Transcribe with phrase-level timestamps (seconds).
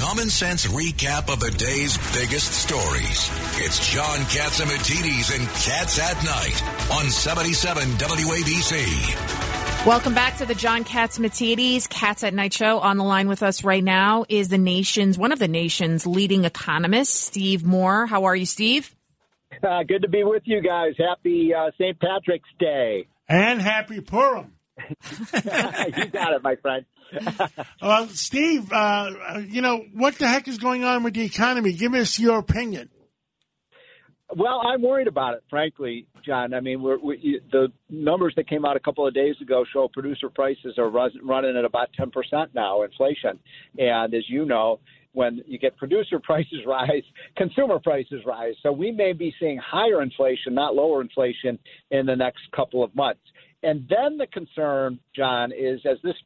[0.00, 3.30] A common sense recap of the day's biggest stories.
[3.58, 6.62] It's John Catsimatidis and Cats at Night
[6.98, 9.86] on 77 WABC.
[9.86, 12.78] Welcome back to the John Catsimatidis Cats at Night show.
[12.78, 16.46] On the line with us right now is the nation's one of the nation's leading
[16.46, 18.06] economists, Steve Moore.
[18.06, 18.94] How are you, Steve?
[19.62, 20.94] Uh, good to be with you guys.
[20.98, 22.00] Happy uh, St.
[22.00, 23.06] Patrick's Day.
[23.28, 24.54] And happy Purim.
[25.32, 26.84] you got it, my friend.
[27.82, 29.10] well, Steve, uh,
[29.48, 31.72] you know, what the heck is going on with the economy?
[31.72, 32.90] Give us your opinion.
[34.36, 36.54] Well, I'm worried about it, frankly, John.
[36.54, 39.88] I mean, we're, we, the numbers that came out a couple of days ago show
[39.92, 42.12] producer prices are running at about 10%
[42.54, 43.40] now, inflation.
[43.76, 44.78] And as you know,
[45.12, 47.02] when you get producer prices rise,
[47.36, 48.54] consumer prices rise.
[48.62, 51.58] So we may be seeing higher inflation, not lower inflation,
[51.90, 53.20] in the next couple of months.
[53.62, 56.16] And then the concern, John, is as this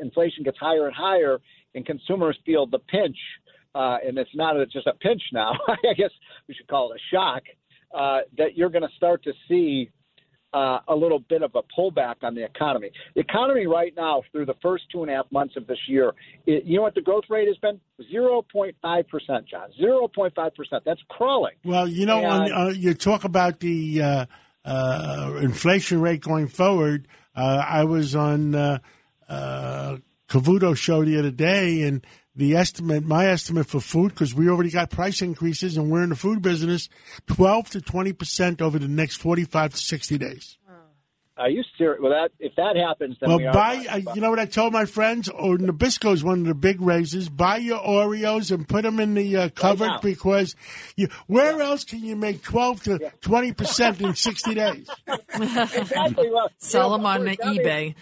[0.00, 1.40] inflation gets higher and higher,
[1.74, 3.16] and consumers feel the pinch,
[3.74, 5.52] uh, and it's not just a pinch now.
[5.68, 6.10] I guess
[6.48, 7.42] we should call it a shock.
[7.92, 9.88] Uh, that you're going to start to see
[10.52, 12.90] uh, a little bit of a pullback on the economy.
[13.14, 16.12] The economy right now, through the first two and a half months of this year,
[16.46, 17.80] it, you know what the growth rate has been?
[18.12, 18.74] 0.5%,
[19.48, 19.68] John.
[19.80, 20.50] 0.5%.
[20.84, 21.54] That's crawling.
[21.64, 24.26] Well, you know, and, when uh, you talk about the
[24.64, 27.08] uh, inflation rate going forward.
[27.34, 28.78] Uh, I was on uh,
[29.28, 29.96] uh,
[30.28, 34.70] Cavuto show the other day, and the estimate, my estimate for food, because we already
[34.70, 36.88] got price increases and we're in the food business,
[37.26, 40.58] twelve to twenty percent over the next forty-five to sixty days.
[41.36, 42.00] Are you serious?
[42.00, 43.84] Well, that if that happens, then well, we buy.
[43.90, 45.28] Uh, you know what I told my friends?
[45.28, 47.28] Oh, Nabisco is one of the big raises.
[47.28, 50.54] Buy your Oreos and put them in the uh, cupboard right because
[50.96, 51.64] you, where yeah.
[51.64, 53.54] else can you make twelve to twenty yeah.
[53.54, 54.88] percent in sixty days?
[55.08, 56.30] exactly.
[56.30, 57.96] Well, Sell them on eBay.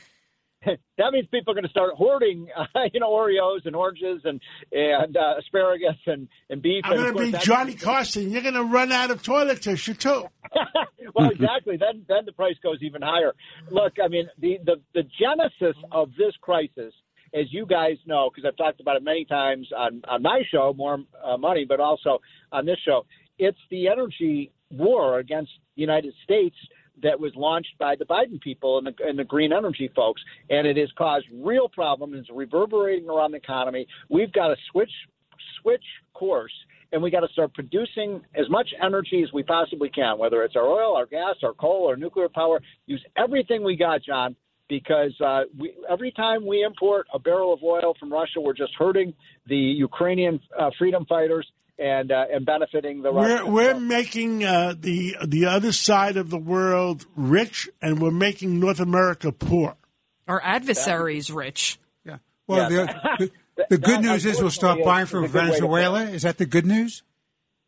[0.65, 4.41] that means people are going to start hoarding, uh, you know, Oreos and oranges and
[4.71, 6.85] and uh, asparagus and and beef.
[6.85, 8.31] I'm going to be Johnny Carson.
[8.31, 10.27] You're going to run out of toilet tissue too.
[11.15, 11.77] well, exactly.
[11.77, 13.33] then then the price goes even higher.
[13.71, 16.93] Look, I mean, the the the genesis of this crisis,
[17.35, 20.75] as you guys know, because I've talked about it many times on on my show,
[20.77, 22.21] more uh, money, but also
[22.51, 23.07] on this show,
[23.39, 26.57] it's the energy war against the United States
[27.03, 30.67] that was launched by the Biden people and the, and the green energy folks, and
[30.67, 32.15] it has caused real problems.
[32.19, 33.87] It's reverberating around the economy.
[34.09, 34.91] We've got to switch
[35.61, 35.85] switch
[36.15, 36.53] course,
[36.93, 40.57] and we got to start producing as much energy as we possibly can, whether it's
[40.57, 42.61] our oil, our gas, our coal, our nuclear power.
[42.87, 44.37] Use everything we got, John,
[44.69, 48.73] because uh, we, every time we import a barrel of oil from Russia, we're just
[48.79, 49.15] hurting
[49.47, 51.47] the Ukrainian uh, freedom fighters
[51.79, 53.11] and uh, and benefiting the.
[53.11, 58.61] We're we're making uh, the the other side of the world rich, and we're making
[58.61, 59.77] North America poor.
[60.29, 61.81] Our adversaries rich.
[62.05, 62.19] Yeah.
[62.47, 62.97] Well, yeah.
[63.19, 63.31] The,
[63.69, 66.03] the, good news is we'll stop buying from Venezuela.
[66.03, 67.03] Is that the good news?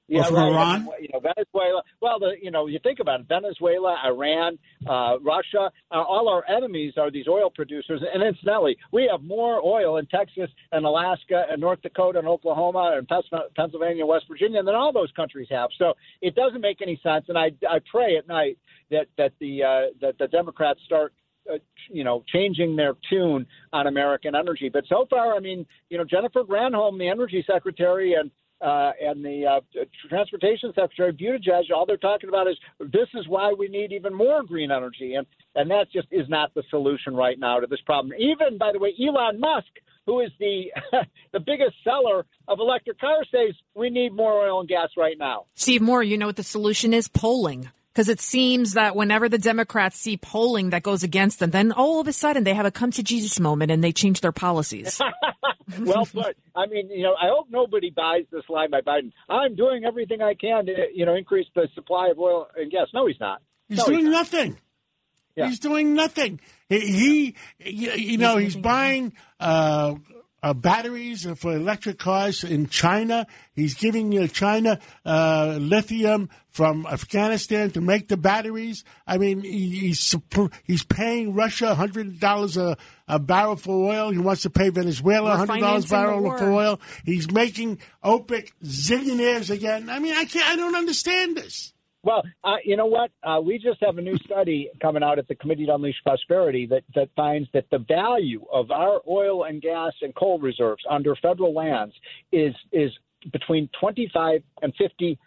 [0.06, 0.52] Yeah, or from right.
[0.52, 0.88] Iran?
[1.00, 1.82] You know, Venezuela.
[2.02, 5.70] Well, the, you know, you think about it: Venezuela, Iran, uh, Russia.
[5.90, 8.02] Uh, all our enemies are these oil producers.
[8.12, 12.98] And incidentally, we have more oil in Texas and Alaska and North Dakota and Oklahoma
[12.98, 13.08] and
[13.56, 15.70] Pennsylvania and West Virginia than all those countries have.
[15.78, 17.24] So it doesn't make any sense.
[17.28, 18.58] And I, I pray at night
[18.90, 21.14] that that the uh, that the Democrats start
[21.52, 21.58] uh,
[21.90, 24.70] you know, changing their tune on American energy.
[24.72, 29.22] But so far, I mean, you know, Jennifer Granholm, the energy secretary, and uh, and
[29.22, 33.92] the uh, transportation secretary Buttigieg, all they're talking about is this is why we need
[33.92, 37.66] even more green energy, and and that just is not the solution right now to
[37.66, 38.14] this problem.
[38.18, 39.68] Even by the way, Elon Musk,
[40.06, 40.72] who is the
[41.32, 45.44] the biggest seller of electric cars, says we need more oil and gas right now.
[45.54, 47.08] Steve Moore, you know what the solution is?
[47.08, 51.70] Polling because it seems that whenever the Democrats see polling that goes against them, then
[51.70, 54.32] all of a sudden they have a come to Jesus moment and they change their
[54.32, 55.00] policies.
[55.80, 56.36] well put.
[56.56, 59.12] I mean, you know, I hope nobody buys this lie by Biden.
[59.28, 62.88] I'm doing everything I can to, you know, increase the supply of oil and gas.
[62.92, 63.40] No, he's not.
[63.68, 64.58] He's no, doing he's nothing.
[65.36, 65.46] Yeah.
[65.46, 66.40] He's doing nothing.
[66.68, 69.94] He, he you know, he's buying uh,
[70.44, 73.26] uh, batteries for electric cars in China.
[73.54, 78.84] He's giving uh, China uh, lithium from Afghanistan to make the batteries.
[79.06, 80.14] I mean, he, he's
[80.64, 82.76] he's paying Russia hundred dollars a
[83.18, 84.10] barrel for oil.
[84.10, 86.80] He wants to pay Venezuela hundred dollars a barrel for oil.
[87.06, 89.88] He's making OPEC zillionaires again.
[89.88, 90.46] I mean, I can't.
[90.46, 91.73] I don't understand this.
[92.04, 93.10] Well, uh, you know what?
[93.22, 96.66] Uh, we just have a new study coming out at the Committee to Unleash Prosperity
[96.66, 101.16] that, that finds that the value of our oil and gas and coal reserves under
[101.16, 101.94] federal lands
[102.30, 102.90] is is
[103.32, 105.18] between 25 and 50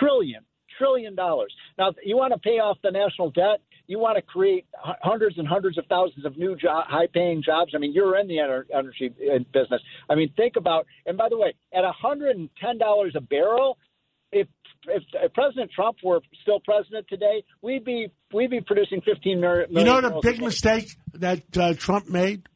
[0.00, 0.44] trillion
[0.76, 1.54] trillion dollars.
[1.78, 3.60] Now, you want to pay off the national debt?
[3.86, 7.72] You want to create hundreds and hundreds of thousands of new job, high-paying jobs.
[7.74, 9.82] I mean, you're in the energy uh, business.
[10.08, 10.86] I mean, think about.
[11.06, 13.78] And by the way, at 110 dollars a barrel,
[14.88, 19.66] if if, President Trump were still president today, we'd be we'd be producing 15 million.
[19.70, 22.46] You know the big mistake that uh, Trump made?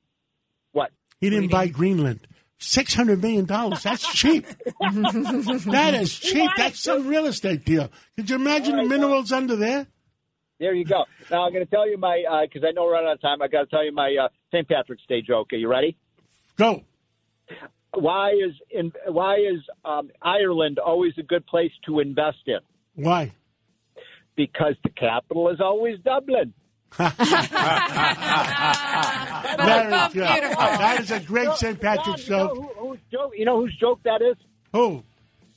[0.72, 0.90] What?
[1.20, 2.26] He didn't buy Greenland.
[2.60, 3.82] Six hundred million dollars.
[3.84, 4.44] That's cheap.
[4.80, 6.50] that is cheap.
[6.56, 7.88] That's some real estate deal.
[8.16, 9.86] Could you imagine right, the minerals well, under there?
[10.58, 11.04] There you go.
[11.30, 13.20] Now I'm going to tell you my because uh, I know we're running out of
[13.20, 13.42] time.
[13.42, 14.68] I got to tell you my uh, St.
[14.68, 15.52] Patrick's Day joke.
[15.52, 15.96] Are you ready?
[16.56, 16.82] Go
[17.98, 22.60] why is in, why is um, Ireland always a good place to invest in?
[22.94, 23.32] Why?
[24.36, 26.54] Because the capital is always Dublin.
[26.96, 27.08] Very
[30.12, 30.22] good.
[30.24, 31.80] That is a great St.
[31.80, 32.54] Patrick's joke.
[32.54, 33.32] You know, who, joke.
[33.36, 34.36] you know whose joke that is?
[34.72, 35.02] Who?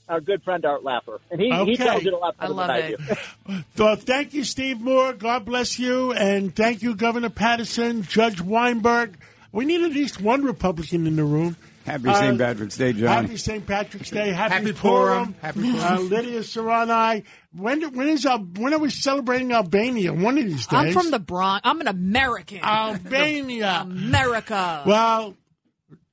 [0.09, 1.71] Our good friend Art Laffer, and he, okay.
[1.71, 2.99] he tells it a lot better I love than it.
[3.47, 3.63] I do.
[3.77, 5.13] so, thank you, Steve Moore.
[5.13, 9.17] God bless you, and thank you, Governor Paterson, Judge Weinberg.
[9.53, 11.55] We need at least one Republican in the room.
[11.85, 12.37] Happy uh, St.
[12.37, 13.25] Patrick's Day, John.
[13.25, 13.65] Happy St.
[13.65, 14.31] Patrick's Day.
[14.31, 15.35] Happy, happy Purim.
[15.41, 15.77] Happy Purim.
[15.79, 17.23] Uh, Lydia Serrani.
[17.53, 20.13] When when is uh, when are we celebrating Albania?
[20.13, 20.79] One of these days.
[20.79, 21.61] I'm from the Bronx.
[21.63, 22.59] I'm an American.
[22.63, 24.83] Albania, America.
[24.85, 25.35] Well,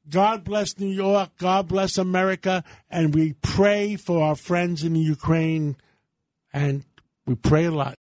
[0.09, 1.31] God bless New York.
[1.38, 5.76] God bless America, and we pray for our friends in the Ukraine,
[6.53, 6.85] and
[7.26, 7.97] we pray a lot.